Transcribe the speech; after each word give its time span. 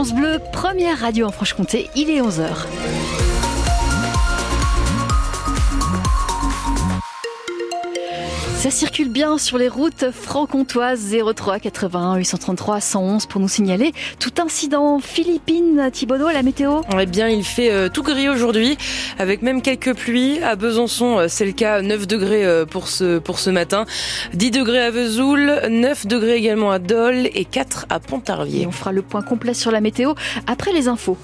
France 0.00 0.14
Bleu, 0.14 0.38
première 0.52 1.00
radio 1.00 1.26
en 1.26 1.32
Franche-Comté, 1.32 1.90
il 1.96 2.08
est 2.08 2.20
11h. 2.20 2.68
Ça 8.58 8.72
circule 8.72 9.08
bien 9.08 9.38
sur 9.38 9.56
les 9.56 9.68
routes 9.68 10.10
franc-comtoises 10.10 11.14
03 11.36 11.60
81 11.60 12.16
833 12.16 12.80
111 12.80 13.26
pour 13.26 13.40
nous 13.40 13.46
signaler 13.46 13.92
tout 14.18 14.32
incident 14.42 14.98
Philippines. 14.98 15.88
Thibaudot, 15.92 16.30
la 16.30 16.42
météo 16.42 16.80
Eh 16.98 17.06
bien, 17.06 17.28
il 17.28 17.44
fait 17.44 17.70
euh, 17.70 17.88
tout 17.88 18.02
gris 18.02 18.28
aujourd'hui, 18.28 18.76
avec 19.20 19.42
même 19.42 19.62
quelques 19.62 19.94
pluies. 19.94 20.42
À 20.42 20.56
Besançon, 20.56 21.18
euh, 21.20 21.26
c'est 21.28 21.46
le 21.46 21.52
cas, 21.52 21.82
9 21.82 22.08
degrés 22.08 22.44
euh, 22.44 22.66
pour 22.66 22.88
ce, 22.88 23.20
pour 23.20 23.38
ce 23.38 23.50
matin, 23.50 23.86
10 24.34 24.50
degrés 24.50 24.82
à 24.82 24.90
Vesoul, 24.90 25.60
9 25.70 26.08
degrés 26.08 26.34
également 26.34 26.72
à 26.72 26.80
Dole 26.80 27.28
et 27.32 27.44
4 27.44 27.86
à 27.90 28.00
Pontarlier. 28.00 28.62
Et 28.62 28.66
on 28.66 28.72
fera 28.72 28.90
le 28.90 29.02
point 29.02 29.22
complet 29.22 29.54
sur 29.54 29.70
la 29.70 29.80
météo 29.80 30.14
après 30.48 30.72
les 30.72 30.88
infos. 30.88 31.16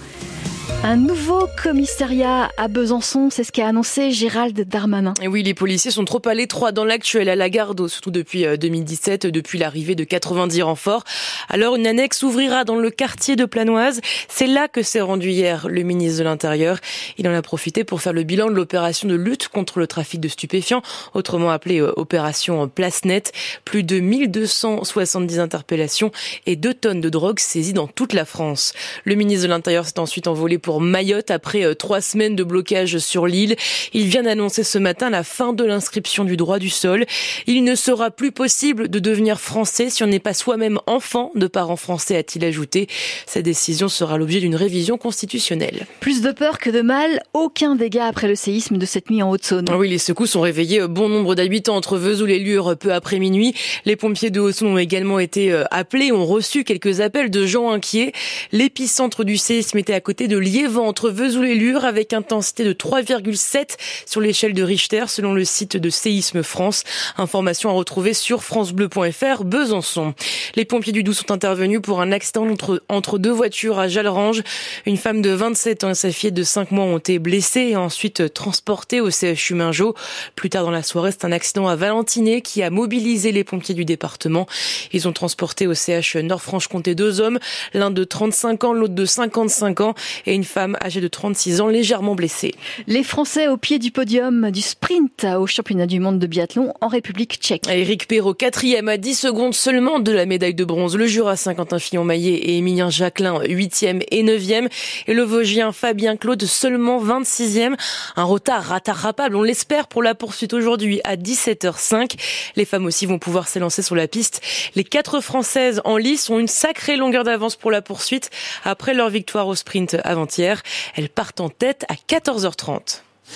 Un 0.87 0.97
nouveau 0.97 1.49
commissariat 1.63 2.51
à 2.59 2.69
Besançon, 2.69 3.31
c'est 3.31 3.43
ce 3.43 3.53
qu'a 3.53 3.69
annoncé 3.69 4.11
Gérald 4.11 4.69
Darmanin. 4.69 5.15
Et 5.23 5.29
oui, 5.29 5.43
les 5.43 5.55
policiers 5.55 5.91
sont 5.91 6.05
trop 6.05 6.21
à 6.27 6.35
l'étroit 6.35 6.73
dans 6.73 6.85
l'actuel 6.85 7.31
à 7.31 7.37
la 7.37 7.49
garde, 7.49 7.89
surtout 7.89 8.11
depuis 8.11 8.45
2017, 8.45 9.25
euh, 9.25 9.31
depuis 9.31 9.59
l'arrivée 9.59 9.95
de 9.95 10.05
90 10.05 10.61
renforts. 10.61 11.05
Alors 11.49 11.77
une 11.77 11.87
annexe 11.87 12.23
ouvrira 12.23 12.65
dans 12.65 12.77
le 12.77 12.91
quartier 12.91 13.35
de 13.35 13.47
Planoise. 13.47 14.03
C'est 14.29 14.47
là 14.47 14.69
que 14.69 14.83
s'est 14.83 15.01
rendu 15.01 15.31
hier 15.31 15.69
le 15.69 15.85
ministre 15.85 16.19
de 16.19 16.25
l'Intérieur. 16.25 16.81
Il 17.17 17.27
en 17.29 17.35
a 17.35 17.41
profité 17.41 17.83
pour 17.83 18.03
faire 18.03 18.13
le 18.13 18.23
bilan 18.23 18.49
de 18.49 18.55
l'opération 18.55 19.09
de 19.09 19.15
lutte 19.15 19.49
contre 19.49 19.79
le 19.79 19.87
trafic 19.87 20.21
de 20.21 20.29
stupéfiants, 20.29 20.83
autrement 21.15 21.49
appelée 21.49 21.81
euh, 21.81 21.95
opération 21.97 22.69
Place 22.69 23.07
Net. 23.07 23.33
Plus 23.65 23.85
de 23.85 24.01
1270 24.01 25.41
interpellations 25.41 26.13
et 26.45 26.57
2 26.57 26.75
tonnes 26.75 27.01
de 27.01 27.09
drogue 27.09 27.39
saisies 27.39 27.73
dans 27.73 27.87
toute 27.87 28.13
la 28.13 28.27
France. 28.27 28.75
Le 29.05 29.15
ministre 29.15 29.45
de 29.45 29.49
l'Intérieur 29.51 29.87
s'est 29.87 29.99
ensuite 29.99 30.29
envolé 30.29 30.59
pour 30.59 30.74
Mayotte 30.81 31.31
après 31.31 31.65
euh, 31.65 31.75
trois 31.75 32.01
semaines 32.01 32.37
de 32.37 32.45
blocage 32.45 32.99
sur 32.99 33.27
l'île. 33.27 33.57
Il 33.93 34.07
vient 34.07 34.23
d'annoncer 34.23 34.65
ce 34.65 34.79
matin 34.79 35.11
la 35.11 35.25
fin 35.25 35.53
de 35.53 35.65
l'inscription 35.65 36.25
du 36.25 36.37
droit 36.37 36.59
du 36.59 36.71
sol. 36.71 37.07
Il 37.47 37.65
ne 37.65 37.75
sera 37.75 38.11
plus 38.11 38.33
possible 38.33 38.89
de 38.89 38.99
devenir 38.99 39.41
français 39.41 39.91
si 39.91 40.03
on 40.03 40.07
n'est 40.07 40.19
pas 40.19 40.35
soi-même 40.35 40.79
enfant 40.87 41.31
de 41.35 41.47
parents 41.47 41.77
français, 41.77 42.17
a-t-il 42.17 42.45
ajouté. 42.45 42.89
Cette 43.27 43.45
décision 43.45 43.89
sera 43.89 44.19
l'objet 44.19 44.41
d'une 44.41 44.57
révision 44.57 44.99
constitutionnelle. 44.99 45.87
Plus 46.01 46.21
de 46.21 46.33
peur 46.33 46.59
que 46.59 46.71
de 46.71 46.83
mal, 46.83 47.23
aucun 47.33 47.75
dégât 47.75 48.07
après 48.07 48.29
le 48.29 48.35
séisme 48.35 48.79
de 48.79 48.87
cette 48.87 49.11
nuit 49.11 49.23
en 49.23 49.31
Haute-Saône. 49.31 49.67
Oui, 49.77 49.89
les 49.89 49.99
secousses 49.99 50.37
ont 50.37 50.41
réveillé 50.41 50.81
euh, 50.81 50.89
bon 50.89 51.09
nombre 51.09 51.35
d'habitants 51.35 51.77
entre 51.77 51.97
Vesoul 51.97 52.31
et 52.31 52.39
Lure 52.39 52.77
peu 52.77 52.93
après 52.93 53.19
minuit. 53.19 53.55
Les 53.85 53.97
pompiers 53.97 54.31
de 54.31 54.41
Haute-Saône 54.41 54.73
ont 54.73 54.79
également 54.79 55.19
été 55.19 55.53
euh, 55.53 55.65
appelés, 55.71 56.13
ont 56.13 56.27
reçu 56.27 56.65
quelques 56.65 57.01
appels 57.01 57.31
de 57.31 57.47
gens 57.47 57.71
inquiets. 57.71 58.13
L'épicentre 58.53 59.25
du 59.25 59.37
séisme 59.37 59.79
était 59.79 59.95
à 59.95 60.01
côté 60.01 60.29
de 60.29 60.37
Liévent 60.65 60.79
entre 60.79 61.11
Vesoul 61.11 61.47
et 61.47 61.55
Lure 61.55 61.85
avec 61.85 62.15
intensité 62.15 62.65
de 62.65 62.73
3,7 62.73 63.77
sur 64.07 64.23
l'échelle 64.23 64.55
de 64.55 64.63
Richter 64.63 65.05
selon 65.09 65.35
le 65.35 65.45
site 65.45 65.77
de 65.77 65.91
Séisme 65.91 66.43
France. 66.43 66.85
Information 67.19 67.69
à 67.69 67.75
retrouver 67.75 68.15
sur 68.15 68.43
francebleu.fr 68.43 69.45
Besançon. 69.45 70.15
Les 70.55 70.65
pompiers 70.65 70.93
du 70.95 71.03
Doubs 71.03 71.13
sont 71.13 71.33
intervenus 71.33 71.83
pour 71.83 72.01
un 72.01 72.13
accident 72.13 72.49
entre, 72.49 72.83
entre 72.89 73.19
deux 73.19 73.31
voitures 73.31 73.79
à 73.79 73.89
Jalrange. 73.89 74.43
Une 74.87 74.97
femme 74.97 75.21
de 75.21 75.31
27 75.31 75.85
ans 75.85 75.91
et 75.91 75.95
sa 75.95 76.11
fille 76.11 76.33
de 76.33 76.43
5 76.43 76.71
mois 76.71 76.87
ont 76.87 76.97
été 76.97 77.19
blessées 77.19 77.69
et 77.73 77.77
ensuite 77.77 78.33
transportées 78.33 79.03
au 79.03 79.11
CHU 79.11 79.53
Mingeot. 79.53 79.95
Plus 80.35 80.49
tard 80.49 80.65
dans 80.65 80.71
la 80.71 80.83
soirée, 80.83 81.11
c'est 81.11 81.27
un 81.27 81.33
accident 81.33 81.69
à 81.69 81.77
Valentiné 81.77 82.41
qui 82.41 82.63
a 82.63 82.71
mobilisé 82.71 83.33
les 83.33 83.45
pompiers 83.45 83.75
du 83.75 83.85
département. 83.85 84.47
Ils 84.95 85.07
ont 85.09 85.13
transporté 85.13 85.67
au 85.67 85.75
CH 85.75 86.17
Nord-Franche-Comté 86.17 86.95
deux 86.95 87.21
hommes, 87.21 87.39
l'un 87.75 87.91
de 87.91 88.05
35 88.05 88.65
ans, 88.65 88.73
l'autre 88.73 88.95
de 88.95 89.05
55 89.05 89.81
ans 89.83 89.95
et 90.25 90.35
une 90.35 90.44
femme 90.45 90.77
âgée 90.83 91.01
de 91.01 91.09
36 91.09 91.61
ans 91.61 91.67
légèrement 91.67 92.15
blessée. 92.15 92.55
Les 92.87 93.03
Français 93.03 93.49
au 93.49 93.57
pied 93.57 93.79
du 93.79 93.91
podium 93.91 94.51
du 94.51 94.61
sprint 94.61 95.27
au 95.39 95.47
championnat 95.47 95.87
du 95.87 96.01
monde 96.01 96.19
de 96.19 96.27
biathlon 96.27 96.73
en 96.81 96.89
République 96.89 97.39
tchèque. 97.41 97.69
Eric 97.69 98.09
Perrault, 98.09 98.35
quatrième 98.35 98.89
à 98.89 98.97
10 98.97 99.15
secondes 99.15 99.55
seulement 99.55 100.01
de 100.01 100.13
la 100.13 100.27
médaille 100.27 100.55
de 100.55 100.65
bronze. 100.65 100.97
Le 100.97 101.07
Jura 101.07 101.37
Saint-Quentin 101.37 101.79
Fillon-Maillet 101.79 102.35
et 102.35 102.59
Émilien 102.59 102.91
Jacquelin, 102.91 103.41
huitième 103.45 104.01
et 104.11 104.23
neuvième. 104.23 104.69
Et 105.07 105.15
le 105.15 105.23
Vosgien 105.23 105.73
Fabien 105.73 106.17
Claude, 106.17 106.45
seulement 106.45 107.03
26e. 107.03 107.75
Un 108.17 108.25
retard 108.25 108.65
rattrapable, 108.65 109.37
on 109.37 109.43
l'espère, 109.43 109.89
pour 109.89 110.03
la 110.03 110.15
poursuite 110.15 110.53
aujourd'hui 110.53 111.01
à 111.05 111.17
17h05. 111.17 112.15
Les 112.57 112.65
femmes 112.65 112.87
aussi 112.87 113.07
vont 113.07 113.19
pouvoir 113.19 113.49
s'élancer 113.49 113.83
sur 113.83 113.95
la 113.95 114.09
piste. 114.09 114.41
Les 114.75 114.85
quatre 114.85 115.21
Françaises 115.21 115.81
en 115.85 115.97
lice 115.97 116.31
ont 116.31 116.39
une 116.39 116.49
sacrée 116.49 116.97
longueur 116.97 117.25
d'avance 117.25 117.57
pour 117.57 117.71
la 117.71 117.83
poursuite 117.83 118.31
après 118.65 118.95
leur 118.95 119.11
victoire 119.11 119.49
au 119.49 119.55
sprint 119.55 119.97
avant-hier. 120.35 120.63
Elles 120.95 121.09
partent 121.09 121.41
en 121.41 121.49
tête 121.49 121.85
à 121.89 121.95
14h30. 121.95 123.03